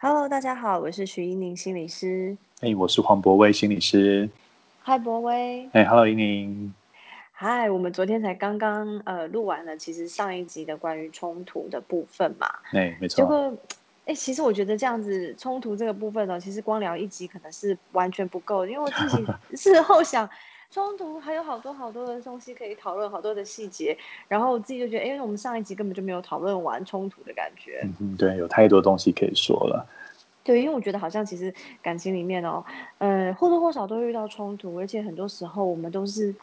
[0.00, 2.36] Hello，大家好，我是徐一宁心理师。
[2.60, 4.30] 哎，我是黄博威心理师。
[4.80, 5.68] 嗨，博威。
[5.72, 6.72] 哎，Hello，一宁。
[7.32, 12.48] 嗨，我们昨天才刚刚呃录完了，其实上一集的关于冲突的部分嘛。
[12.72, 13.16] 哎，没错。
[13.16, 13.52] 结果，
[14.04, 19.26] 哎，其实我觉得这样子冲突这个部分呢，其实光聊一集可能是完全不够，因为我自己
[19.56, 20.30] 事后想。
[20.70, 23.96] 冲突还有好多好多的东西可以讨论，好多的细节，
[24.28, 27.80] 然后我自己就觉得，因为我们上一集根本就没有讨论完冲突的感觉。
[27.84, 29.86] 嗯嗯，对，有太多东西可以说了。
[30.44, 32.62] 对，因为我觉得好像其实感情里面哦，
[32.98, 36.34] 呃，或多或少都会遇到冲突，而且很多时候我们都是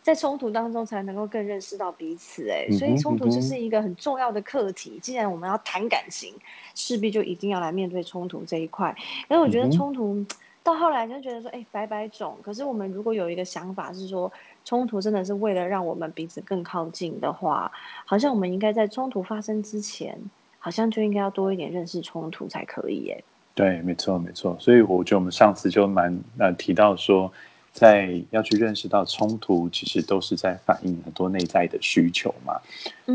[0.00, 2.48] 在冲突当中才能够更认识到彼此。
[2.48, 4.98] 哎，所以冲突就是一个很重要的课题。
[5.02, 6.34] 既然我们要谈感情，
[6.74, 8.94] 势必就一定要来面对冲突这一块。
[9.28, 10.24] 因为我觉得冲突。
[10.64, 12.38] 到后来就觉得说，哎，百百种。
[12.42, 14.32] 可是我们如果有一个想法是说，
[14.64, 17.70] 冲突真的是为了让我们彼此更靠近的话，
[18.06, 20.18] 好像我们应该在冲突发生之前，
[20.58, 23.00] 好像就应该要多一点认识冲突才可以。
[23.00, 23.22] 耶。
[23.54, 24.56] 对，没错，没错。
[24.58, 27.30] 所以我觉得我们上次就蛮呃提到说，
[27.70, 32.58] 在要去认识到冲突，其实都是在反映很多内在的需求嘛。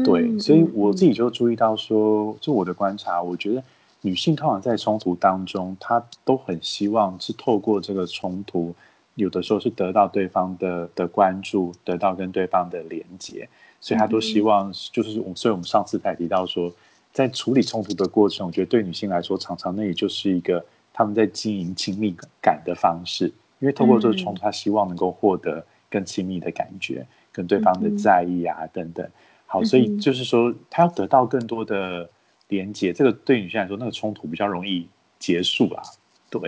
[0.05, 3.63] 对，所以我自己就注意到说，就我的观察，我觉得。
[4.01, 8.73] 女性通常在冲突当中，她都很希望是透过这个冲突，
[9.15, 13.49] 有的时候是得到对方的的关注，得到跟对方的连接，
[13.81, 16.71] 所以她都希望就是我，所以我们上次才提到说，
[17.11, 23.25] 在处理冲突的过程，我觉得对女性来说，常常那也就是一个他们在经营亲密感的方式，
[23.59, 29.05] 因为透过这个冲突，她希望能够获得更亲密的感觉，跟对方的在意啊等等。
[29.45, 32.09] 好，所以就是说，她要得到更多的。
[32.49, 35.81] 连接这个对女性来说，那个冲突比较容易结束啦。
[36.29, 36.41] 对，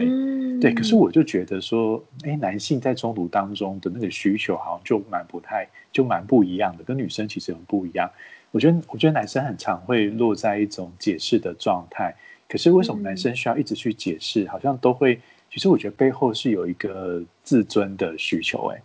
[0.60, 0.74] 对。
[0.74, 8.08] 可是我就觉得说，哎，男性在冲突当中的那个需求好像就蛮不太，就蛮不一样的，跟女生其实很不一样。
[8.52, 12.16] 我觉得，我觉得男生很常会落在一种解释的状态。
[12.48, 14.48] 可是为什么男生需要一直去解释？
[14.50, 18.72] 好像都会，其实我觉得背后是有一个自尊的需求。
[18.74, 18.82] 哎，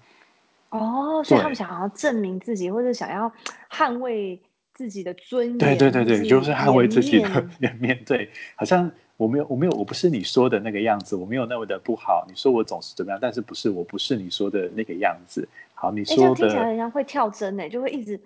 [0.70, 3.30] 哦，所以他们想要证明自己，或者想要
[3.70, 4.38] 捍卫。
[4.76, 7.98] 自己的尊严，对对对对，就是捍卫自己的 颜面。
[8.04, 12.26] 对，好像我没有，我没有，我不是你说的那个样子，我没有那么的不好。
[12.28, 15.48] 你说我总是怎么样，但是不是我不是你说的那个样子。
[15.72, 18.20] 好，你说的听起来人家会跳针呢，就会一直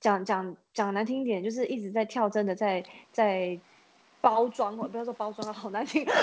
[0.00, 3.58] 讲讲讲难听一点，就是一直在跳针的，在在
[4.20, 6.06] 包装，不要说包装了，好难听。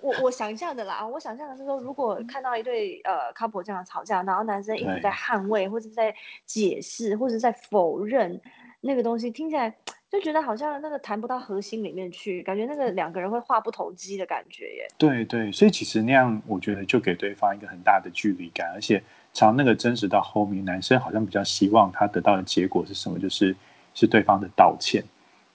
[0.00, 6.14] 我我想象的啦，我想象的是说，如果看到一对呃 couple 这样吵架，然后男生一直在捍卫，或者在
[6.46, 8.40] 解释，或者在否认
[8.80, 9.74] 那个东西，听起来
[10.10, 14.88] 就觉得好像那个谈不到核心里面去，感觉那个两个人会话不投机的感觉耶。
[14.96, 19.02] 对对，所以其实那样，我觉得就给对方一个很大的距离感，而且
[19.32, 23.56] 从那个真实到后面，男生好像比较希望他得到的结果是什么，就是
[23.94, 25.02] 是对方的道歉，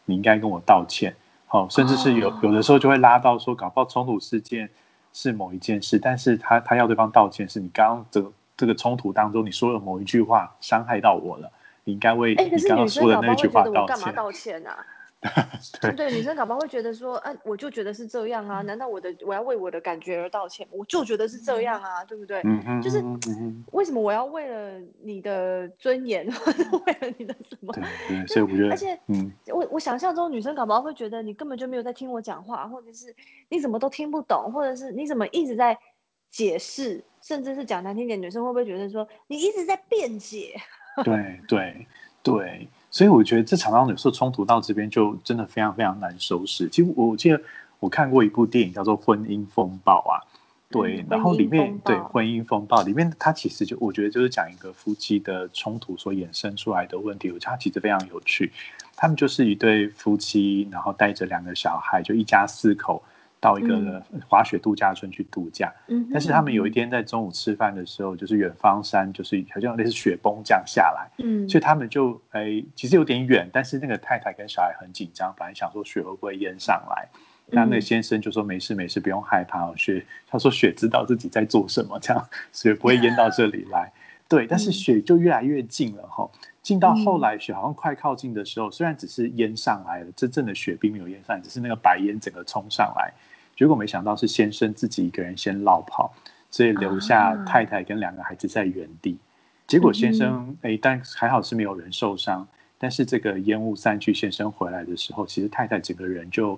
[0.05, 1.15] 你应该跟我道歉。
[1.51, 4.69] 好，甚至是有有的时候就会拉到说，搞不好冲突事件
[5.13, 11.51] 是某一件事，但是他他要对方道歉，是你刚刚这个这个冲突当中你说了某一句话伤害到我了，
[11.85, 14.85] 你应该为你刚刚说的那句话道歉啊。
[15.81, 20.65] 对 对，女生搞不好会觉得说，哎，我就觉得是这样啊，难道我的我要为我的感觉而道歉？
[20.71, 22.41] 我就觉得是这样啊，对不对？
[22.45, 23.03] 嗯就是
[23.73, 27.73] 为什么我要为了你的尊严，或者为了你的什么？
[27.73, 33.13] 对对，所以我觉得，而且，嗯，我我想象中女生搞不好会觉得你根本就没有在听我讲话，或者是
[33.49, 35.77] 你怎么都听不懂，或者是你怎么一直在
[36.31, 40.55] 解释，甚至是讲难听点，女生会不会觉得说你一直在辩解？
[41.03, 41.87] 对 对
[42.23, 42.69] 对。
[42.91, 46.67] 所以我觉得这场当中有时候冲突到这边就真的非常非常难收拾。
[46.69, 47.41] 其实我记得
[47.79, 50.21] 我看过一部电影叫做《婚姻风暴》啊，
[50.69, 58.51] 对，然后里面对《婚姻风暴》里面它其实就我觉得就是讲一个夫妻的冲突所衍生出来的问题，我觉得它其实非常有趣。
[58.95, 63.01] 他们就是一对夫妻，然后带着两个小孩，就一家四口。
[63.41, 77.07] 到一个滑雪度假村去度假，嗯，但是他们有一天在中午吃饭的时候，就是远方山就是好像类似雪崩降下来，嗯，所以他们就哎其实有点远，但是那个太太跟小孩很紧张，本来想说雪会不会淹上来，
[77.47, 83.89] 那那个先生就说没事没事，不用害怕，雪他说雪知道自己在做什么，这样雪不会淹到这里来，
[84.27, 86.29] 对，但是雪就越来越近了哈，
[86.61, 93.13] 近到后来雪好像快靠近的时候，虽然只是淹上来了，真正的雪并没有淹上，只是那个白烟整个冲上来。
[93.59, 96.13] 结果没想到是先生自己一个人先落跑，
[96.49, 99.17] 所以留下太太跟两个孩子在原地。
[99.67, 102.47] 结果先生哎，但还好是没有人受伤。
[102.77, 106.57] 但是这个烟雾散去，先生回来的时候，其实太太整个人就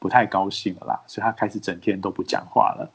[0.00, 2.90] 不太高兴了啦，所以她开始整天都不讲话了，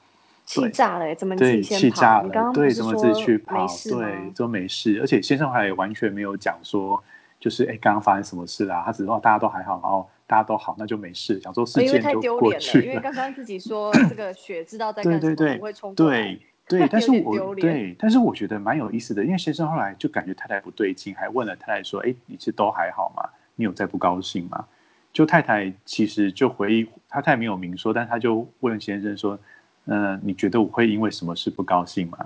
[0.45, 2.51] 气炸了，怎么对气炸了？
[2.53, 3.65] 对，怎么自己去跑？
[3.89, 4.99] 对，都没事。
[4.99, 7.01] 而且先生还完全没有讲说
[7.39, 8.83] 就是哎，刚刚发生什么事啦？
[8.85, 11.39] 他只说大家都还好，然后大家都好，那就没事。
[11.39, 23.29] 想说事件就过去了，因为刚刚自己说 这个血知道在干什么，不会冲对对， 但是我对，但是我觉得蛮有意思的，因为先生后来就感觉太太不对劲，还问了太太说：“哎，你是都还好吗？
[23.55, 24.65] 你有在不高兴吗？”
[25.13, 29.39] 就太太其实就回忆，他太太没有明说，但他就问先生说
[29.87, 32.17] ：“嗯，你觉得我会因为什么事不高兴吗？”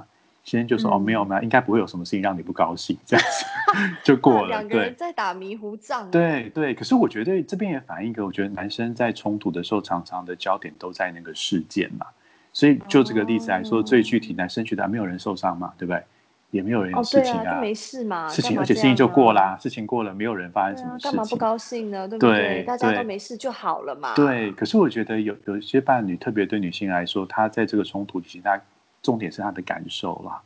[0.44, 3.46] 先生就说：“哦，没有，没有，应该不会有什么事情让你不高兴。”这样子
[4.04, 4.48] 就过了。
[4.48, 6.10] 两个人在打迷糊仗。
[6.10, 12.06] 对对，可是我觉得这边也反映一个，我觉得男生在冲突的时候，常常的焦点都在那个事件嘛。
[12.54, 16.04] 所以就这个例子来说，最具体，男生觉得没有人受伤嘛，对不对？
[16.50, 22.06] 也没有人有事情啊，没事嘛，事情而且事情就过啦，事情过了，没有人发生什么事情，干嘛不高兴呢？
[22.10, 22.64] 对不对？
[22.64, 24.14] 大家都没事就好了嘛。
[24.16, 28.60] 对，可是我觉得有有一些伴侣，特别对女性来说，她在这个冲突其实她
[29.02, 30.42] 重点是他的感受啦。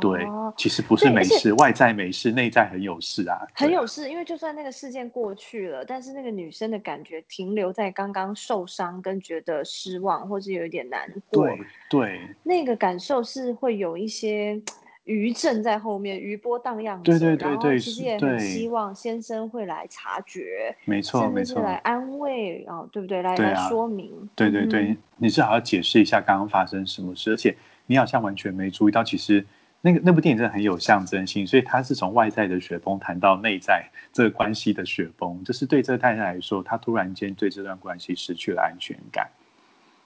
[0.00, 0.26] 对，
[0.56, 4.10] 其实不是没事，外在没事，内在很有事啊，很有事。
[4.10, 11.46] 因为就算那个事件过去了，但是那个女生的感觉停留在刚刚受伤，跟觉得失望，或是有一点难过。
[11.46, 11.60] 对
[11.90, 14.60] 对，那个感受是会有一些
[15.04, 17.00] 余震在后面，余波荡漾。
[17.02, 23.22] 对对对对，其实也很希望先生会来察觉，没错没错，来安慰啊，对不对？
[23.22, 24.10] 来来说明。
[24.34, 27.54] 对对对，你至少要解释一下刚刚发生什么事，而且
[27.86, 29.44] 你好像完全没注意到，其实。
[29.86, 39.28] 那个那部电影真的很有象征性，所以他是从外在的雪崩谈到内在这个关系的雪崩，就是对这个太太来说，她突然间对这段关系失去了安全感。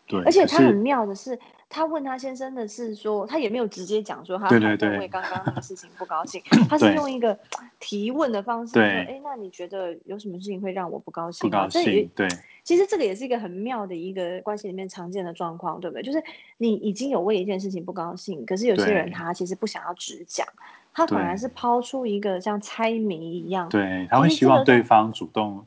[0.09, 1.39] 对，而且他很妙的是。
[1.71, 4.61] 他问他先生的是说，他也没有直接讲说他因
[4.99, 7.39] 为刚刚那个事情不高兴， 他是用一个
[7.79, 12.27] 提问的方式说：“哎，那你觉得有什么事情会让我不高兴？”不高兴，对。
[12.65, 16.03] 其实这个也是一个很妙的一个关系里面常见的状况，对不对？
[16.03, 16.23] 就是
[16.57, 20.47] 你已经有为一件事情不高兴，可是有些人他其实不想要直讲，
[20.95, 25.67] 他反而是抛出一个像猜谜一样，对，他会希望对方主动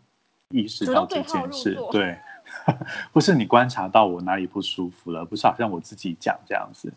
[0.50, 2.18] 意识到这件事，对。
[3.12, 6.92] 不是你观察到我哪里不舒服了，不是好像我自己讲这样子，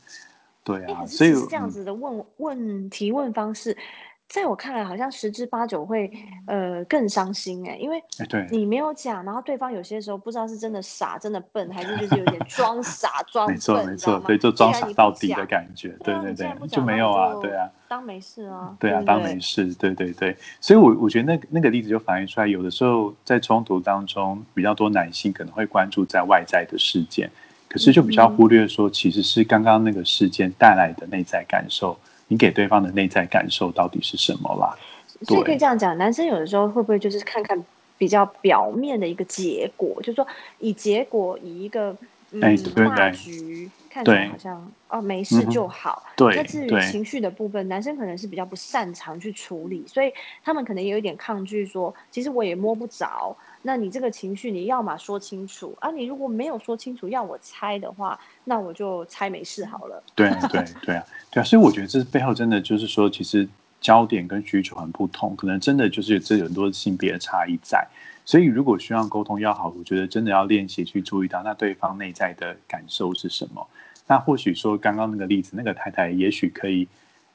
[0.62, 3.76] 对啊，所以这样子的问问提问方式。
[4.26, 6.10] 在我看来，好像十之八九会
[6.46, 8.02] 呃更伤心哎，因为
[8.50, 27.30] 你没有讲，然后对方有些时候不知道是真的傻、真的笨，还是就是有点装傻 装笨，没错没错，对，就装傻到底的感觉，对对对，就没有啊，对啊，当没事啊，对啊，当没事，对对对，所以我我觉得那个那个例子就反映出来，有的时候在冲突当中，比较多男性可能会关注在外在的事件，
[27.68, 31.96] 可是就比较忽略说，其实是刚刚那个事件带来的内在感受。
[32.28, 34.76] 你给对方的内在感受到底是什么啦？
[35.22, 37.64] 所以可以这样讲，男生有的时候会不会就是看看
[37.96, 40.26] 比较表面的一个结果，就是说
[40.58, 41.96] 以结果以一个
[42.32, 46.02] 嗯大局看起来好像哦没事就好。
[46.16, 50.12] 对，那至于情绪的部分，男生可能是比较不擅长去处理，所以
[50.42, 53.36] 他们可能也有一点抗拒，说其实我也摸不着。
[53.66, 60.02] 那你这个情绪，你要么说清楚啊，你如果没有说清楚，要我猜的话，那我就猜没事好了。
[60.14, 63.48] 对对对啊，对啊，所以我觉得这背后真的就是说，其实
[63.80, 67.88] 焦点跟需求很不同，可能真的就是这有很多性别的差异在。
[68.26, 73.66] 所以如果需要沟通要好，我觉得真的要练习去注意到那对方内在的感受是什么。
[74.06, 76.86] 那或许说刚刚那个例子，那个太太也许可以，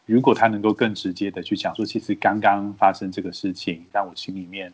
[0.05, 4.71] 如果她能够更直接的去讲说，其实刚刚发生这个事情，让我心里面。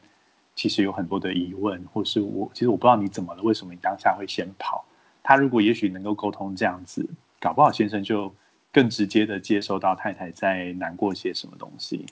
[0.55, 4.85] 其实有很多的疑问，或是我其实我不知道你怎么了，为什么你当下会先跑？
[5.21, 7.07] 他如果也许能够沟通这样子，
[7.39, 8.33] 搞不好先生就
[8.71, 12.05] 更直接的接收到太太在难过些什么东西。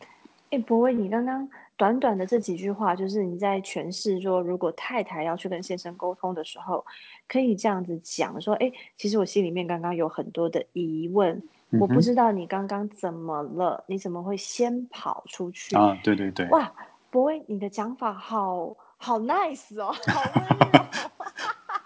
[0.50, 6.86] 哎，博威，你刚刚短短的这几句话，就是你在诠释说，如果太太要去跟先生沟通的时候，
[7.28, 11.42] 可以这样子讲说：哎，其实我心里面刚刚有很多的疑问，
[11.80, 15.98] 我不知道你刚刚怎么了，你怎么会先跑出去啊？
[16.04, 16.72] 对对对，哇！
[17.14, 20.84] 博威，你的讲法好好 nice 哦， 好温柔。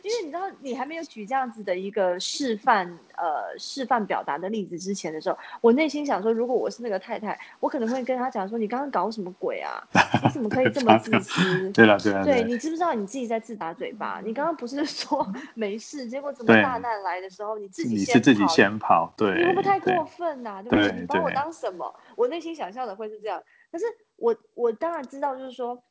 [0.02, 9.82] 因为你知道，你还没有举这样子的一个示范，呃，示范表达的例子之前的时候，我内心想说，如果我是那个太太，我可能会跟他讲说：“你刚刚搞什么鬼啊？
[10.24, 14.22] 你怎么可以这么自私？”对了，对了，对你知不知道你自己在自打嘴巴？
[14.24, 19.12] 你刚刚不是说没事，结果怎么大难来的时候，你自己先是自己先跑？
[19.18, 20.62] 对，你会不会太过分呐？
[20.62, 20.98] 对不对？
[20.98, 21.94] 你把我当什么？
[22.16, 23.84] 我内心想象的会是这样，可是。
[24.20, 25.82] 我我当然知道，就是说，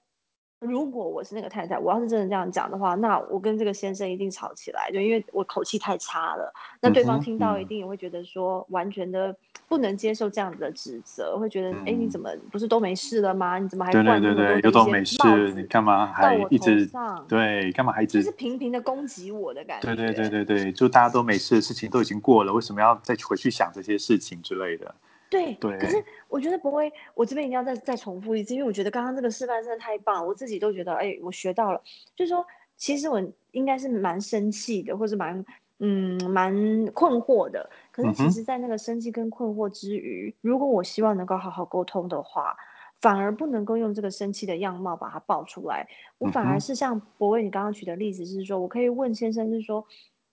[0.59, 6.53] 如果我是那个太太，我要是真的这样讲的话，那我跟这个先生一定吵起来，就因为我口气太差了。
[6.81, 9.35] 那对方听到一定也会觉得说，完全的
[9.67, 13.57] 不能接受这样子的指责，会觉得，哎，你怎么不是都没事了吗？
[13.57, 15.53] 你怎么还灌那么多的一些帽子？
[15.55, 16.87] 你干嘛还一直
[17.27, 17.71] 对？
[17.71, 19.95] 干嘛还一直就是频频的攻击我的感觉？
[19.95, 24.93] 对对对对对，就大家都没事的事情都已经过了，为什么要再回去想这些事情之类的？
[25.29, 25.77] 对，对。
[25.77, 31.81] 可是我觉得不会，我这边一定要再再重复一次，因为我觉得刚刚这个示范真的太棒，我自己都觉得，哎，我学到了。
[32.15, 32.43] 就是说，
[32.77, 33.21] 其实我
[33.51, 35.45] 应该是蛮生气的，或者蛮
[35.77, 36.51] 嗯蛮
[36.87, 37.69] 困惑的。
[37.91, 42.57] 可是其实，在那个生气跟困惑之余，如果我希望能够好好沟通的话，
[42.99, 45.87] 反而不能够用这个生气的样貌把它爆出来。
[46.17, 49.85] 我反而是像博威你刚刚举的例子，是说我可以问先生，是说，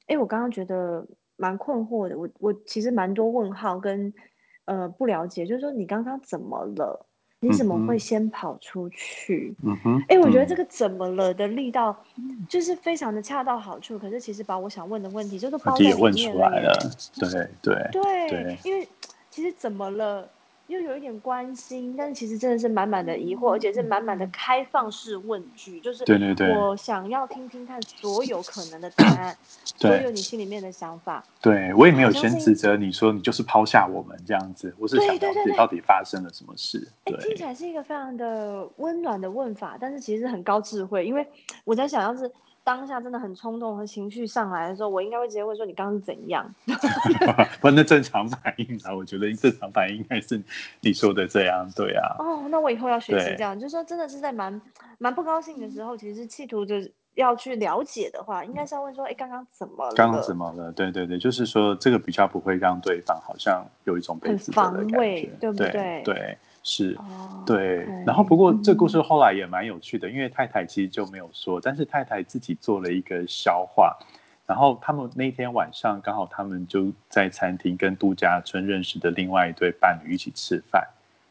[0.07, 4.15] 哎，我刚刚觉得蛮困惑的，我我其实蛮多问号跟。
[4.67, 7.07] 呃，不了解，就是说你刚刚怎么了？
[7.39, 9.55] 你怎么会先跑出去？
[9.63, 11.95] 嗯哼，哎，我觉得这个怎么了的力道，
[12.49, 13.99] 就是非常的恰到好处。
[13.99, 16.73] 可是其实把我想问的问题，就是包在里面了。
[17.15, 17.29] 对
[17.93, 18.89] 对对，因为
[19.31, 20.27] 其实怎么了，
[20.69, 29.37] 又有一点关心，但是其实真的是满满的疑惑，而且是满满的开放式问句，就是对对对，我想要听听看所有可能的答案。
[29.79, 36.89] 所有你心里面的想法，对我也没有先指责你说你就是抛下我们这样子，我是想了解到底发生了什么事。
[37.05, 41.05] 哎，听起来是一个非常的温暖的问法，但是其实很高智慧。
[41.05, 41.27] 因为
[41.65, 42.31] 我在想要是
[42.67, 46.53] 当下真的很冲动和情绪上来的时候，我应该会直接问说你刚刚是怎样？
[47.63, 50.43] 不，那正常反应啊，我觉得正常反应应该是
[50.81, 52.17] 你说的这样，对啊。
[52.19, 54.61] 哦，那我以后要学习这样，就是说真的是在蛮
[54.99, 56.93] 蛮不高兴的时候，其实企图就是。
[57.17, 59.95] 要去了解的话，应该是要问说：“哎，刚刚怎么了？
[59.95, 66.03] 刚刚怎么了？”对对对，就是说这个比较不会让对方好像有一种被指责的感觉，对不对？
[66.05, 66.37] 对，
[66.69, 66.99] 是，
[67.47, 67.87] 对。
[68.05, 73.97] 然后不过这故事后来也蛮有趣的，因为太太其实就没有说，但是太太自己做了一个消化。
[74.47, 80.85] 然后他们那天晚上刚好他们就在餐厅跟度假村认识的另外一对伴侣一起吃饭。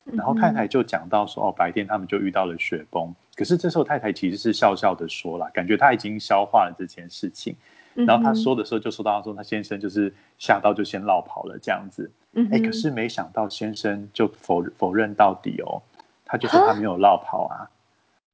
[0.06, 7.54] 然后太太就讲到说，哦，白天他们就遇到了雪崩，可是这时候太太其实是笑笑的说了，感觉他已经消化了这件事情。
[7.94, 12.10] 然后他说的时候就说到说，他先生就是吓到就先落跑了这样子。
[12.52, 15.82] 哎，可是没想到先生就否否认到底哦，
[16.26, 17.70] 他就说他没有落跑啊，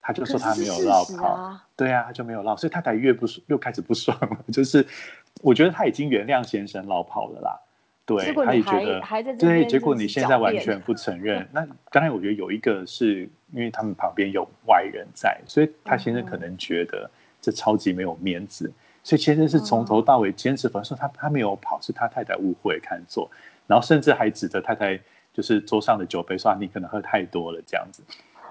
[0.02, 4.86] 他就说他没有落跑，对啊，他就没有绕，所以太太越不又开始不爽了， 就是
[5.42, 7.60] 我觉得他已经原谅先生落跑了啦。
[8.04, 9.00] 对，他也觉得，
[9.38, 11.48] 对，结果你现在完全不承认。
[11.54, 18.70] 那刚才我觉得有一个是因为他们旁边有外人在，所以他先生可能觉得这超级没有面子，
[19.04, 23.30] 所以先生是从头到尾坚持，反正说他他没有跑，是他太太误会看错，
[23.72, 25.00] 然后甚至还指着太太
[25.34, 28.04] 就是桌上的酒杯说你可能喝太多了这样子。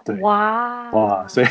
[0.02, 1.46] 对，哇哇，所以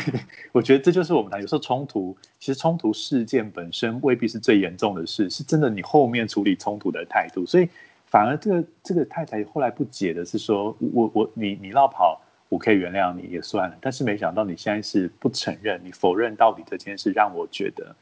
[0.50, 7.68] 我觉得这就是我们谈有时候冲突，其实冲突事件本身未必是最严重的事，是真的你后面处理冲突的态度，所以。
[8.12, 17.94] 反而这个这个太太后来不解的是说，我我你你绕跑，我可以原谅你也算了，但是没想到你现在是不承认，你否认到底这件事，让我觉得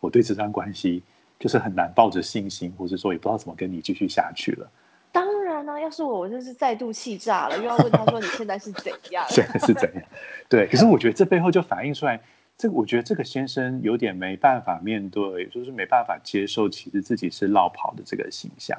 [0.00, 1.02] 我对这段关系
[1.38, 4.70] 就是很难抱着信心，或者说也不知道怎么跟你继续下去了。
[5.14, 9.24] 当然呢，要是我，我就是再度气炸了，又要问他说你现在是怎样？
[9.30, 10.02] 现在是怎样？
[10.48, 12.20] 对，可是我觉得这背后就反映出来，
[12.58, 18.76] 这个我觉得这个先生有点没办法面对，就是没办法接受，其实自己是绕跑的这个形象。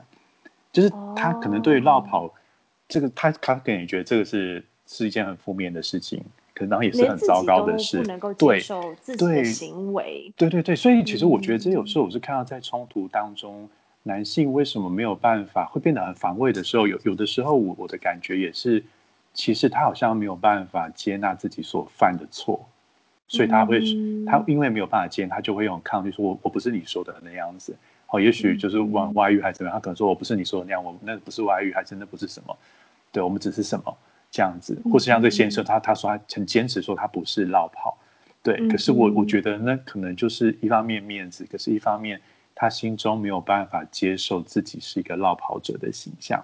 [0.74, 2.30] 就是他可能对绕跑
[2.90, 6.22] 这个，他他可能也觉得这个是是一件很负面的事情，
[6.54, 8.02] 可能也是很糟糕的事。
[8.02, 10.34] 不能够接受自己的行为。
[10.36, 13.70] 对对对，所以其实我觉得，这有时候我是看到在冲突当中，
[14.08, 18.84] 男性为什么没有办法会变得很防卫的时候，有有的时候我我的感觉也是，
[19.34, 22.64] 其实他好像没有办法接纳自己所犯的错，
[23.28, 23.82] 所以他会
[24.28, 27.76] 他因为没有办法接，他就会用抗拒，说我我不是你说的那样子。
[28.10, 29.76] 哦，也许就是外外遇还是怎么样？
[29.76, 32.56] 他可能说我不是你说的那样，我那不是外遇，还真的不是什么。
[33.12, 33.98] 对我们只是什么
[34.30, 37.98] 这样子，或是像这先生，他他说他很坚持说他不是落跑。
[38.44, 42.22] 对，可是我我觉得那可能就是一方面面子，可是一方面
[42.56, 46.44] 他心中没有办法接受自己是一个落跑者的形象。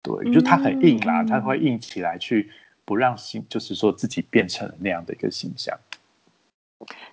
[0.00, 2.50] 对，就他很硬啦，他会硬起来去
[2.84, 5.76] 不让心，就是说自己变成了那样的一个形象。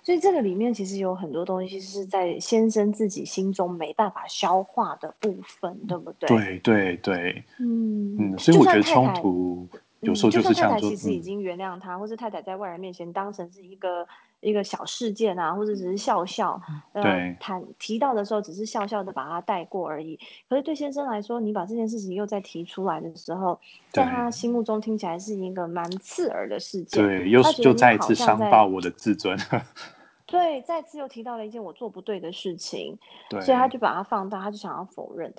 [0.02, 6.28] 所以这个里面其实有很多东西是在先生自己心中没办法消化的部分，对不对？
[6.28, 9.66] 对对对，嗯嗯，所以我觉得冲突
[10.00, 14.06] 有时候就是太太其实已经原谅他，或是太太在外人面前当成是一个。
[14.42, 16.60] 一个小事件啊，或者只是笑笑，
[16.92, 17.02] 呃，
[17.38, 20.18] 谈提到的时候只是笑笑的把它带过而已。
[20.48, 23.58] 可是对先生来说，你把这件事情又再提出来的时候，
[23.92, 27.02] 在他心目中听起来是一个蛮刺耳的事件。
[27.02, 29.38] 对，又就再一次伤到我的自尊。
[30.26, 32.98] 对，再次又提到了一件我做不对的事情，
[33.30, 35.32] 对，所以他就把它放大，他就想要否认。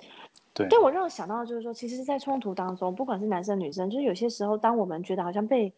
[0.54, 5.70] 对，但我让我想到就是说，其实，在冲突当中，不管是男生女生，就是有些时候，当我们觉得好像被。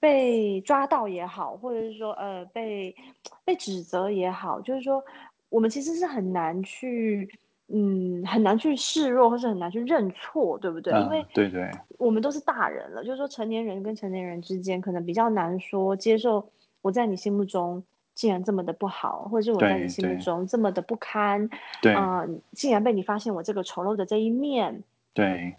[0.00, 2.96] 被抓到也好，或者是说呃被
[3.44, 5.04] 被指责也好，就是说
[5.50, 7.28] 我们其实是很难去
[7.68, 10.92] 嗯，很难去示弱，或是很难去认错，对不对？
[11.00, 16.50] 因为对对，我们都是大人了，就是说成年人跟成年人之间，可能比较难说接受
[16.82, 21.48] 我在你心目中竟然这么的不好，或者是我在你心目中这么的不堪，
[21.80, 24.82] 对，嗯，竟然被你发现我这个丑陋的这一面，
[25.14, 25.54] 对，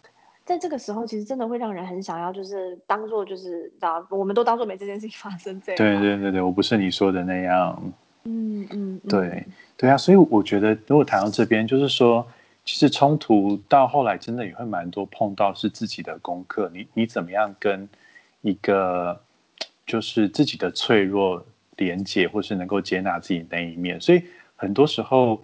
[0.51, 5.77] 在这个时候，其实真的会让人很想要，就是当做就是啊，我们都当做没这件事情发生这样。
[5.77, 7.81] 对对对对，我不是你说的那样。
[8.25, 9.45] 嗯嗯，对
[9.77, 12.27] 对啊，所以我觉得，如果谈到这边，就是说，
[12.65, 16.69] 其实冲突到后来，真的也会蛮多碰到是自己的功课。
[16.73, 17.87] 你你怎么样跟
[18.41, 19.19] 一个
[19.87, 21.43] 就是自己的脆弱
[21.77, 23.99] 连接，或是能够接纳自己那一面？
[23.99, 24.21] 所以
[24.55, 25.41] 很多时候，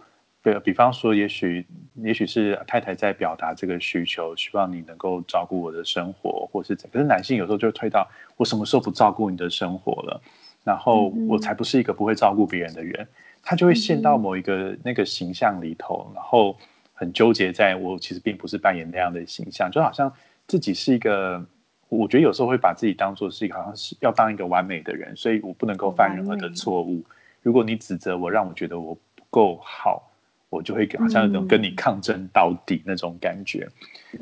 [0.53, 6.89] 比比方说，也许也许是太太在表达这个需求，希望你能够照顾我的生活，或是怎？
[6.91, 10.21] 可是男性有时候就推到我什么时候不照顾你的生活了？
[10.63, 13.07] 然后我才不是一个不会照顾别人的人，
[13.41, 16.57] 他就会陷到某一个那个形象里头，然后
[16.93, 20.11] 很纠结，在我其实并不是扮演那样的形象，就好像
[20.45, 21.45] 自己是一个，
[21.87, 27.01] 我觉得有时候会把自己当做是一个好像是要当一个完美的人，所以我不能够犯任何的错误。
[27.41, 30.11] 如果你指责我，让我觉得我不够好，
[30.49, 33.67] 我就会好像那种跟你抗争到底那种感觉，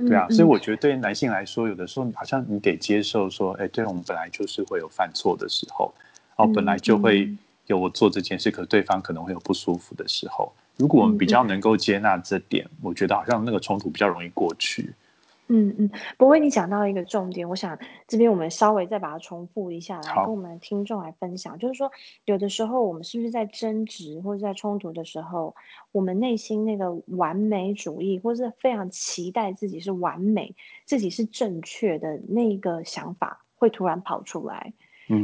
[0.08, 0.27] 对啊。
[0.29, 5.94] 所以我觉得对男性来说，有的时候好像你得接受说，哎，对我们本来就是会有犯错的时候。
[6.38, 7.34] 哦，本来就会
[7.67, 10.51] 有我做这件事，可对方可能会有不舒服的时候。
[10.77, 14.94] 如果我们比较能够接纳这点，我觉得好像那个冲突比较容易过去。
[15.48, 21.92] 嗯嗯，不过你讲到一个重点，我想这边我们稍微再把它重复一下，来跟我们的听众来分享，就是说，
[22.25, 25.56] 有的时候我们是不是在争执或者在冲突的时候，
[25.92, 34.74] 我们内心那个完美主义，或是非常期待自己是完美、自己是正确的那个想法，会突然跑出来。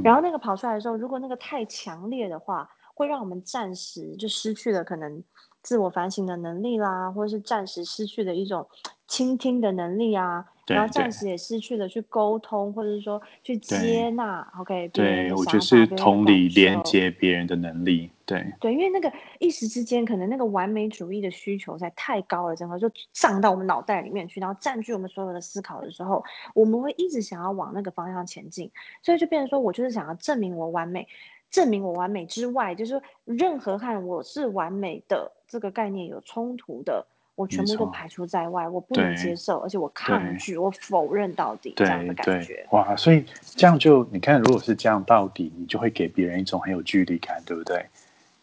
[0.04, 5.24] 然后那个跑出来的时候，如果那个太强烈的话，会让我们暂时就失去了可能
[5.64, 8.68] 自我反省的能力啦，或者是暂时失去的一种
[9.12, 18.10] 倾听的能力啊，然后暂时也失去了去沟通，或者是说去接纳，OK，对我就是同理连接别人的能力。
[18.26, 26.24] 对对，因为那个一时之间，可能那个完美主义的需求在太高了，整个就上到我们脑袋里面去，然后占据我们所有的思考的时候，
[26.56, 28.72] 我们会一直想要往那个方向前进，
[29.04, 31.06] 所以就变成说我就是想要证明我完美，
[31.50, 37.06] 证明我完美之外，就是任何和我是完美的这个概念有冲突的，
[37.42, 42.64] 我全部都排除在外，我不能接受，而且我抗拒，我否认到底这样的感觉。
[42.70, 47.84] 哇，所以这样就你看，如果是这样到底，你就会给别人一种很有距离感，对不对？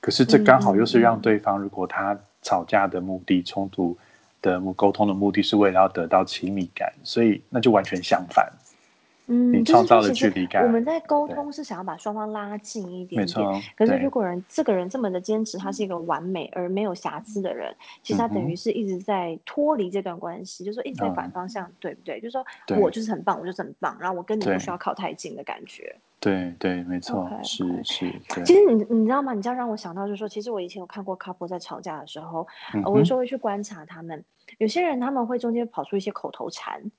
[0.00, 3.96] 可是这刚好又是让对方，如果他吵架的目的、冲突
[4.42, 8.52] 的沟通的目的是为了要得到亲密感，所以那就完全相反。
[9.28, 10.64] 嗯，你创造了距离感。
[10.64, 13.20] 我们在沟通是想要把双方拉近一点点。
[13.20, 13.60] 没错。
[13.76, 22.18] 可是如果人这个人这么的坚持，他是一个完美而没有瑕疵的人，其实他等于是一直在脱离这段关系，就说一直在反方向，对不对？
[22.20, 22.44] 就是说
[22.80, 25.94] 我就是很棒，我就是很棒，然后我跟你不需要靠太近的感觉。
[26.20, 28.10] 对对，没错，是是。
[28.44, 29.34] 其实你你知道吗？
[29.34, 32.46] 你这样让我想到，就是说，其实我以前有看过 couple 在吵架的时候，
[32.86, 34.24] 我有时候会去观察他们，
[34.56, 36.90] 有些人他们会中间跑出一些口头禅。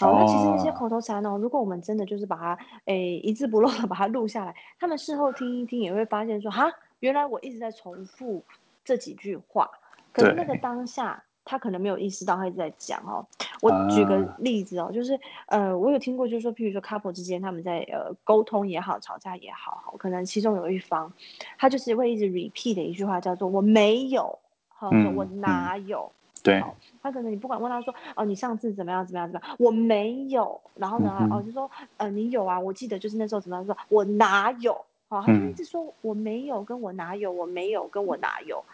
[0.00, 8.42] 好，那其实那些口头禅哦，如果我们真的就是把它诶一字不漏的把它录下来，他们事后听一听也会发现说，哈，原来我一直在重复
[8.84, 9.70] 这几句话，
[10.12, 11.22] 可是那个当下。
[11.44, 13.26] 他可能没有意识到他一直在讲哦。
[13.60, 21.12] 我举个例子哦，就是呃，我有听过，就是说，譬如说，couple 之间他们在呃沟通也好，吵架也好，可能其中有一方，
[21.58, 24.38] 他就是会一直 repeat 的一句话叫做“我没有”，
[24.70, 26.12] 好，说我哪有？
[26.42, 26.62] 对。
[27.02, 29.56] 他可能你不管问他说哦，你上次怎么样怎么样怎么样？
[29.58, 30.60] 我没有。
[30.76, 32.58] 然后呢，哦，就说呃，你有啊？
[32.58, 33.64] 我记得就是那时候怎么样？
[33.64, 34.72] 说我哪有？
[35.08, 37.30] 好，他就一直说我没有，跟我哪有？
[37.30, 38.64] 我没有，跟我哪有？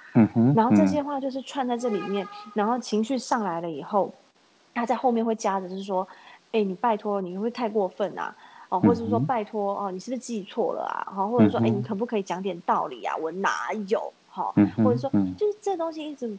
[0.54, 4.12] 然后这些话就是串在这里面，然后情绪上来了以后，
[4.74, 6.06] 他在后面会加的就是说，
[6.52, 8.36] 哎，你拜托，你会太过分啊，
[8.68, 11.10] 哦，或者是说拜托哦，你是不是记错了啊？
[11.12, 13.16] 好，或者说，哎，你可不可以讲点道理啊？
[13.16, 14.12] 我哪有？
[14.28, 14.54] 好，
[14.84, 16.38] 或者说，就是这东西一直，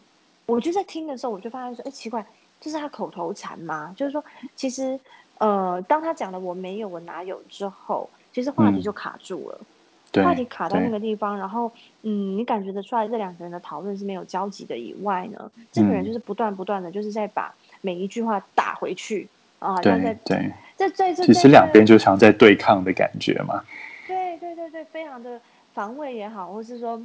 [0.50, 2.26] 我就在听的时候，我就发现说，哎，奇怪，
[2.60, 3.94] 这是他口头禅吗？
[3.96, 4.24] 就是说，
[4.56, 5.00] 其实，
[5.38, 9.60] 呃，当他讲了我没有，我哪有之后，其实话题就卡住了。
[10.24, 14.76] 话题卡在那个地方，然后，嗯，你感觉得出来这两个人的讨论是没有交集的。
[14.76, 19.28] 以外呢，这个人就是不断不断的就是在把每一句话打回去
[19.60, 23.64] 啊，对对，在在这其实两边就像在对抗的感觉嘛。
[24.08, 25.40] 对对对对，非常的
[25.76, 27.00] 防卫也好，或是说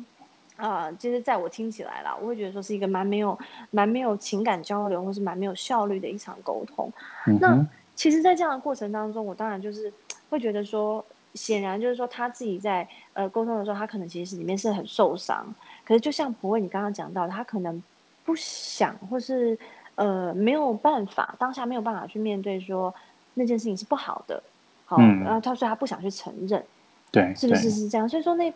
[0.57, 3.39] 啊，其实在我听起来啦，我会觉得说是一个蛮没有
[3.71, 6.93] 蛮没有情感交流，或是蛮没有效率的一场沟通。
[7.41, 9.93] 那其实，在这样的过程当中，我当然就是
[10.31, 11.05] 会觉得说。
[11.35, 15.53] 显然就是说，他自己在呃沟通的时候，他可能其实是里面是很受伤。
[15.85, 17.83] 可是就像不会你刚刚讲到，他可能
[18.25, 19.59] 不想，或是
[19.97, 22.95] 呃没有办法，当下没有办法去面对说
[23.35, 24.41] 那件事情是不好的，
[24.87, 26.65] 好，然后他说他不想去承认，
[27.11, 28.09] 对，是不是是这样？
[28.09, 28.55] 所以说那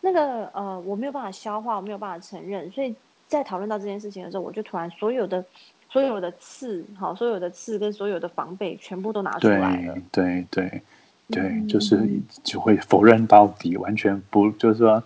[0.00, 2.94] 那个呃我没有办法消化，我没有办法承认，所以
[3.26, 5.44] 在讨论到这件事情的时候，我就突然所有的
[5.88, 10.82] 所有的刺，好，所有的刺跟所有的防备全部都拿出来了，对对
[11.28, 12.08] 对，就是
[12.42, 15.02] 就会否认到底，完全不就是说。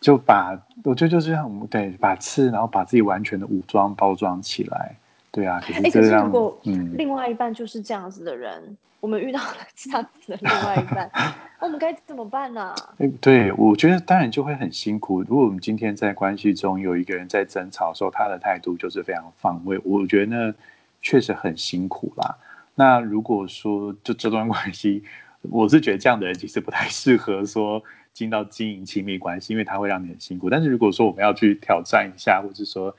[0.00, 4.96] 就把我觉得就是像对把刺，然后把自己完全的武装包装起来，
[5.30, 5.60] 对啊。
[5.72, 11.10] 哎，可是如果嗯，另外一半就是这样子的人，我们遇到了这样子的另外一半，
[11.60, 12.74] 我们该怎么办呢？
[12.98, 15.22] 哎，对，我觉得当然就会很辛苦。
[15.22, 20.54] 如果我们今天在关系中有一个人在争吵的时候，他的态度就是非常防卫，我觉得那
[21.02, 22.36] 确实很辛苦啦。
[22.74, 25.02] 那如果说就这段关系，
[25.42, 27.82] 我是觉得这样的人其实不太适合说。
[28.12, 30.50] 进到经营亲密关系，因为他会让你很辛苦。
[30.50, 32.94] 但是如果说我们要去挑战一下，或是说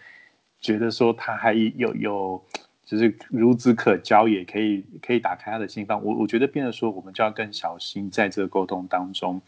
[0.61, 2.41] 觉得说他还有有
[2.85, 6.01] 就是孺子可教，也可以可以打开他的心房。
[6.03, 9.41] 我我觉得变得说，我们就要更小心在这个沟通当中，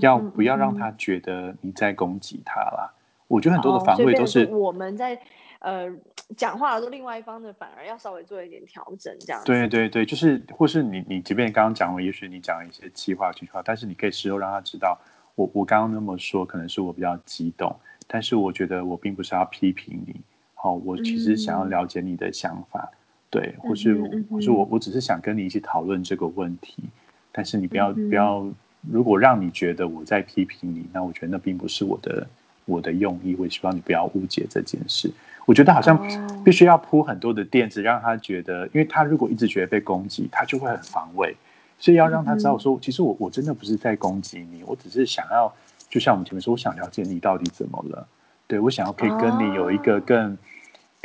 [0.00, 2.92] 要不要让他觉得你在攻击他啦？
[3.28, 5.20] 我觉得很多的防卫都是我们在
[5.58, 5.92] 呃
[6.36, 9.42] 讲话的时候，另外一方的反而要稍微做一点调整，这样。
[9.44, 14.98] 对对对，就是或是你你即便刚刚讲了，也许你讲了一些气话情绪话，但是你可以事后让他知道。
[15.34, 17.74] 我我刚刚那么说，可能是我比较激动，
[18.06, 20.20] 但是我觉得我并不是要批评你，
[20.66, 22.90] 好，我其实想要了解你的想法，
[23.30, 26.82] 对，或是或是我我只是想跟你一起讨论这个问题，
[27.30, 28.44] 但是你不要不要，
[28.90, 32.26] 如果让你觉得我在批评你，那我觉得那并不是我的
[32.64, 35.08] 我的用意，我希望你不要误解这件事。
[35.44, 35.96] 我觉得好像
[36.44, 41.36] 必须要铺很多的垫子，让他觉得，因为他如果一直觉得被攻击，他就会很防卫。
[41.78, 45.54] 所以要让他知道说，其实我我真的不是在攻击你，我只是想要，
[45.88, 48.08] 就像我们前面说，我想了解你到底怎么了。
[48.48, 50.38] 对我想要可以跟你有一个更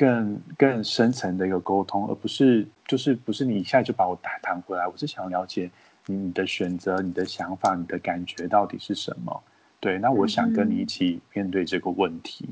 [0.01, 4.87] 更更深层的一个沟通，而不是就是不是你一下就把我打弹回来。
[4.87, 5.69] 我是想了解
[6.07, 9.43] 你的选择、你的想法、你的感觉到底是什么。
[9.79, 12.49] 对，那我想跟你一起面对这个问题。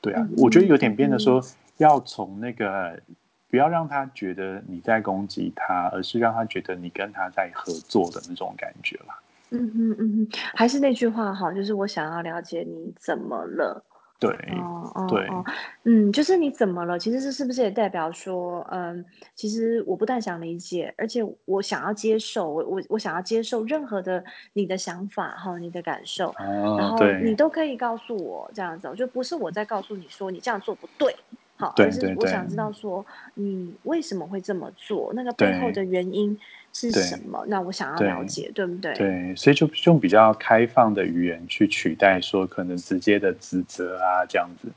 [0.00, 1.42] 对啊，我觉得有点变得说，
[1.78, 3.00] 要从那个。
[3.50, 9.16] 不要让他觉得你在攻击他，而是让他觉得你跟他在合作的那种感觉啦。
[9.50, 13.84] 嗯嗯嗯，还是那句话哈，就是我想要了解你怎么了。
[14.26, 15.28] 对，哦哦对，
[15.84, 16.98] 嗯，就是你怎么了？
[16.98, 26.34] 其实这是不是也代表说，嗯，其实我不但想理解，而且我想要接受，我我我想要接受任何的你的想法哈，你的感受，
[26.78, 31.14] 然后你都可以告诉我这样子，就不是我在告诉你说你这样做不对。
[31.56, 36.36] 好，而是我想知道说你为什么会这么做，那个背后的原因
[36.74, 37.44] 是什么？
[37.46, 38.92] 那我想要了解，对不对？
[38.94, 44.68] 对，所以就用比较开放的语言去取代说可能直接的指责啊，这样子。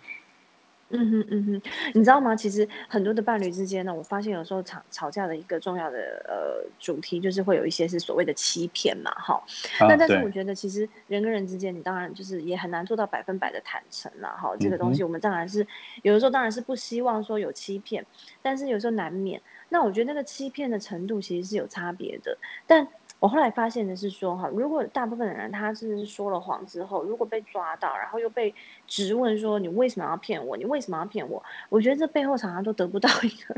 [0.90, 1.62] 嗯哼嗯哼，
[1.96, 2.34] 你知道吗？
[2.34, 9.44] 其实很多的伴侣之间呢，我发现有时候吵吵架的一个重要的呃主题，就是会有一些是所谓的欺骗嘛，哈。
[9.82, 14.56] 那但是我觉得，其实人跟人之间，你当然就是也很难做到百分百的坦诚了，哈。
[14.58, 15.68] 这个东西我们当然是
[16.04, 18.08] 有的时候当然是不希望说有欺骗，
[18.42, 19.42] 但是有时候难免。
[19.68, 22.88] 那我觉得那个欺骗的程度其实是有差别的，但。
[23.20, 28.54] 我后来发现的是说，哈，如果大部分的人他是说了谎之后，如果被抓到，然后又被
[28.86, 30.56] 质问说你为什么要骗我？
[30.56, 31.44] 你为什么要骗我？
[31.70, 33.56] 我觉得这背后常常都得不到一个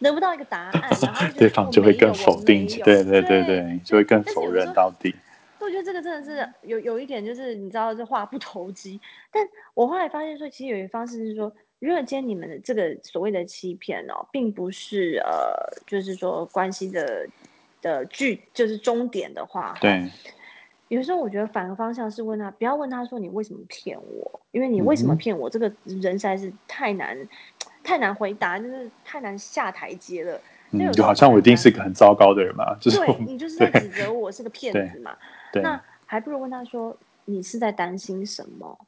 [0.00, 5.14] 得不到一个答案，然后对方就会更否定，对对对对，就会更否认到底。
[5.60, 9.00] 我觉得这个真的是有有一点，就是你知道这话不投机。
[9.30, 17.28] 但我后来发现说，其实有一个方式是说，如果今天你们的这个所谓的欺骗哦，并不是呃，就是说关系的。
[17.82, 20.10] 的句就是终点的话，对。
[20.88, 27.14] 有时候我觉得反个方向是问他，不要问他说你为什么骗我，因为你为什么骗我，这个人实在是太难
[27.84, 30.40] 太难回答，就是太难下台阶了。
[30.70, 35.14] 嗯，就好像我一定是一个很糟糕的人嘛，就是你 就是在指责我是个骗子嘛。
[35.52, 38.78] 那还不如问他说你是在担心什么？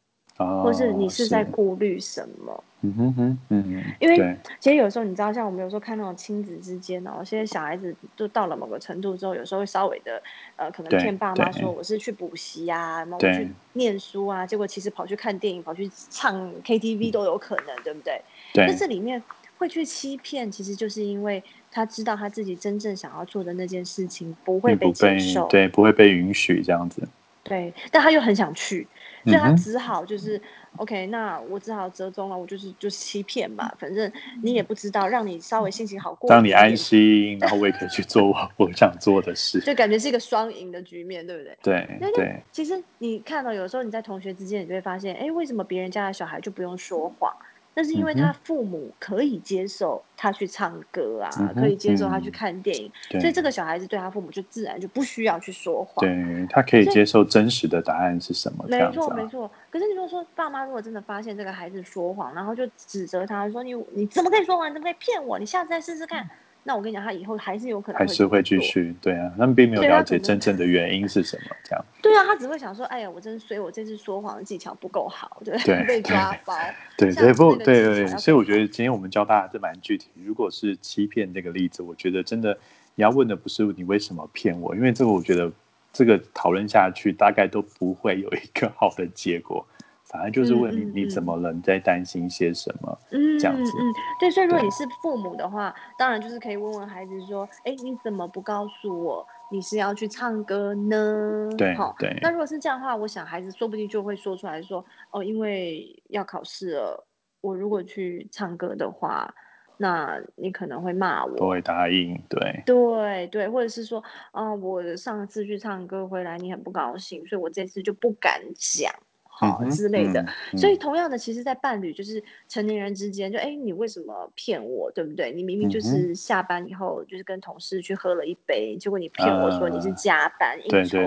[0.62, 2.64] 或是你是在顾虑什么？
[2.82, 4.16] 嗯哼哼，嗯因为
[4.58, 10.22] 其实有时候你知道，像我们有时候看那种亲子之间哦，现在小孩子都到了某个程度之后，有时候会稍微的
[10.56, 18.22] 呃，可能骗爸妈说我是去补习啊，然后我去念书啊，结果其实跑去看电影、跑去唱 KTV 都有可能，对不对？
[18.54, 18.66] 对。
[18.66, 19.22] 那这里面
[19.58, 27.06] 会去欺骗，其实就是因为他知道他自己真正想要做的那件事情不会被接受，对，不会被允许这样子。
[27.42, 28.86] 对，但他又很想去。
[29.24, 30.40] 所以他只好就是
[30.76, 34.10] ，OK，那我只好折中了，我就是就是欺骗嘛，反正
[34.42, 41.56] 你也不知道，让你稍微心情好过，让你安心，然后我也可以去做 我我想做的事，就感觉是一个双赢的局面，对不对？
[41.62, 42.42] 对对。
[42.52, 47.32] 其实你看到有时候你在同学之间，你就会发现，哎，为什么别人家的小孩就不用说谎？
[47.74, 58.66] 那是因为他父母可以接受他去唱歌啊，可以接受他去看电影，所以这个小孩子对他父母就自然就不需要去说谎，对他可以接受真实的答案是什么。
[58.68, 59.50] 没错，没错。
[59.70, 64.68] 可是你如果说爸妈如果真的发现这个孩子说谎，然后就指责他说你你怎么可以说谎？
[64.68, 65.38] 你怎么可以骗我？
[65.38, 66.28] 你下次再试试看。
[66.62, 71.84] 那我跟你讲，他以后还是有可能还是会继续，对啊，他们并没有了解真正的原因是什么，这样。
[72.02, 75.84] 对啊，他只会想说，哎呀，我真所以我这次说谎的技巧不够好，对不对？
[75.88, 76.54] 被抓包。
[76.98, 77.56] 对对不？
[77.56, 80.08] 对，所以我觉得今天我们教大家这蛮具体。
[80.24, 82.56] 如果是欺骗这个例子，我觉得真的
[82.94, 85.50] 你要问的不是你为什么骗我，因为这个我觉得
[85.92, 89.66] 这个讨论下去大概都不会有一个好的结果。
[90.10, 91.52] 反正就是问你，你怎么了？
[91.52, 92.98] 你在担心些什么？
[93.12, 93.72] 嗯，这样子。
[93.78, 93.82] 嗯，
[94.18, 94.28] 对。
[94.28, 101.94] 所以如果你是父母的话，当然就是可以问问孩子说：“哎，你怎么不告诉我你是要去唱歌呢？”对，好。
[101.98, 102.18] 对。
[102.22, 107.06] 那如果是这样的话，我想孩子说不定就会说出来说：“哦，因为要考试了，
[107.40, 109.32] 我如果去唱歌的话，
[109.76, 112.20] 那你可能会骂我。”不会答应。
[112.28, 112.62] 对。
[112.66, 118.92] 对对，或者是说：“啊，我上次去唱歌回来，你很不高兴，所以我这次就不敢讲。”
[119.40, 120.24] 好之类的，
[120.58, 125.32] 所以同样的，其实，在伴侣就是成年人之间，就哎，你为什么骗我，对不对？
[125.32, 130.98] 你明明就是下班以后就是跟同事去喝了一杯，结果你骗我说你是加班应酬，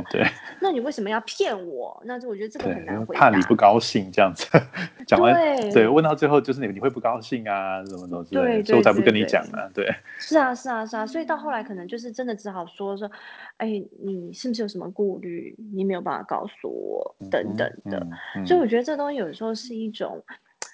[0.60, 2.02] 那你为什么要骗我？
[2.06, 3.30] 那就我觉得这个很难回答。
[3.30, 4.48] 怕你不高兴这样子，
[5.06, 5.34] 讲完
[5.72, 9.88] 对，问到最后就是你你会不高兴啊，什么什么之类，所以我才不跟你讲啊，对。
[10.18, 13.12] 是啊，是啊，是啊，所以到后来可能就是真的只好说说，
[13.58, 15.56] 哎，你是不是有什么顾虑？
[15.74, 18.08] 你没有办法告诉我，等等的。
[18.46, 20.24] 所以我觉得这东西有时候是一种，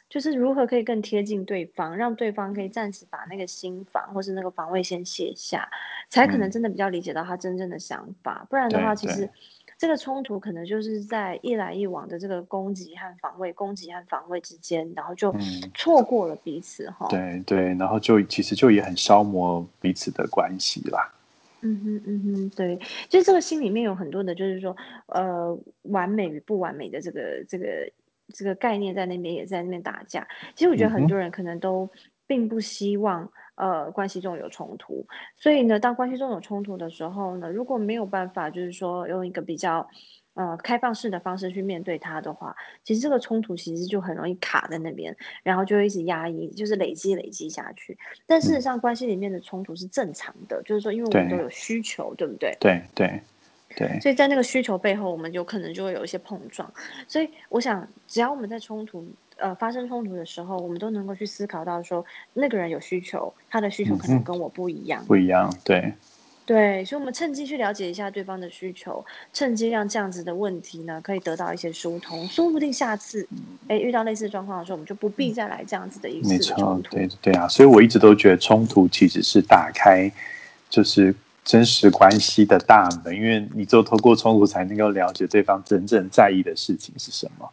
[0.09, 5.69] 就是如何可以更贴近对方，让对方可以暂时把那个心防或是那个防卫先卸下，
[6.09, 8.47] 才可能真的比较理解到他真正的想法。
[8.49, 9.29] 不然的话，其实
[9.77, 15.33] 这个冲突可能就是在一来一往的这个攻击和防卫、攻击和防卫之间，然后就
[15.73, 17.07] 错过了彼此哈。
[17.09, 21.13] 对对，然后就其实就也很消磨彼此的关系啦。
[21.61, 22.77] 嗯哼嗯哼，对，
[23.09, 24.75] 就是这个心里面有很多的，就是说，
[25.07, 27.65] 呃，完美与不完美的这个这个
[28.33, 30.25] 这个概念在那边也在那边打架。
[30.55, 31.89] 其实我觉得很多人可能都
[32.25, 35.05] 并不希望，呃，关系中有冲突。
[35.35, 39.87] 所以呢，当关系中有冲突的时候呢，如果没有办法，就是说用一个比较。
[40.39, 47.97] 呃，开放式的方式去面对他的话，其实这个冲突其实就很容易卡在那边，然后就会一直压抑，就是累积累积下去。
[48.25, 52.55] 但事实上，关系里面的冲突是正常的，就是说，因为我们都有需求，对不对？
[52.61, 53.21] 对对
[53.75, 53.99] 对。
[53.99, 56.71] 所以在那个需求背后，我们有可能就会有一些碰撞。
[57.05, 65.93] 所以我想，只要我们在冲突呃发生冲突的时候，我们都能够去思考到说，那个人有需求，他的需求可能跟我不一样，不一样，对。
[66.49, 72.25] 对，所以，我们趁机去了解一下对方的需求，趁机让这样子的问题呢，可以得到一些疏通。
[72.27, 73.27] 说不定下次，
[73.67, 76.95] 哎，遇到类似状况的时候，我们就不必再来这样子的一次冲突。
[76.95, 80.11] 对对啊，所以我一直都觉得冲突其实是打开
[80.71, 87.47] 就是真实关系的大门，因为你只有透过冲突才能够了解对方真正在意的事情是什么。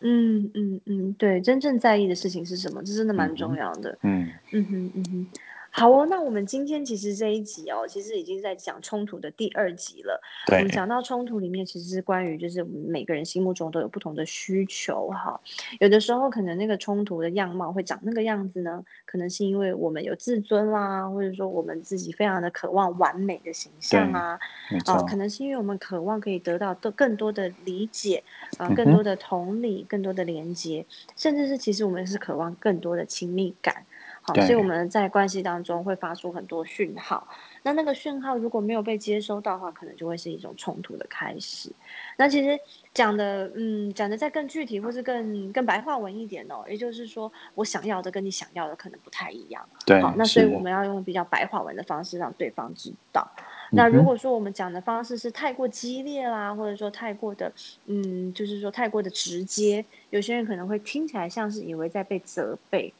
[0.00, 2.82] 嗯嗯嗯，对，真正在意的事情是什么？
[2.82, 3.96] 这真的蛮重要的。
[4.02, 5.26] 嗯嗯哼嗯哼。
[5.74, 10.20] 好哦，那我们今天其实这一集哦，其实已经在讲冲突的第二集了。
[10.46, 15.40] 对我们讲到冲突里面，其实是关于就是每个人心目中都有不同的需求哈。
[15.80, 24.38] 有的时候可能那个冲突的样貌会长那个样子呢，可能是因为我们有自尊啦，或者说我们自己非常的渴望完美的形象啊，
[24.84, 28.22] 啊，可能是因为我们渴望可以得到更更多的理解
[28.58, 30.84] 啊，更多的同理，更多的连接，
[31.16, 33.86] 甚至是其实我们是渴望更多的亲密感。
[34.24, 37.26] 好，所以我们在关系当中会发出很多讯号，
[37.64, 41.70] 那那个讯号如果没有被接收到的话，可能就会是一种冲突的开始。
[42.16, 42.56] 那其实
[42.94, 49.68] 讲的，嗯，讲的再更具体，或是更更白话文一点哦，也就是说，我想要的跟你想要的可能不太一样。
[49.84, 53.28] 对，好，那所以我们要用比较白话文的方式让对方知道。
[53.72, 57.50] 那如果说我们讲的方式是太过激烈啦，或者说太过的，
[57.86, 62.92] 嗯，就是说太过的直接，有些人可能会听起来像是以为在被责备。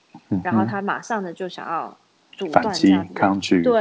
[0.42, 1.96] 然后他马上的就想要
[2.33, 3.81] 阻断这样子，抗拒，对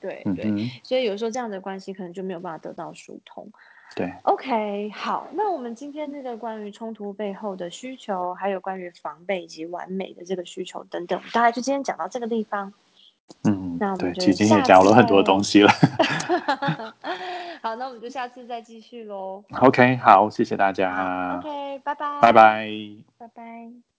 [0.00, 3.48] 对对，所以有时候这样的关系可能就没有办法得到疏通。
[3.94, 12.72] 对，OK，好，那我们今天这个关于冲突背后的需求，还有关于防备以及完美的这个需求等等，大概就今天讲到这个地方。
[13.44, 15.70] 嗯，那我们就今天也讲了很多东西了。
[17.60, 19.44] 好，那我们就下次再继续喽。
[19.60, 21.38] OK，好，谢谢大家。
[21.38, 22.68] OK，拜拜，拜拜，
[23.18, 23.91] 拜拜。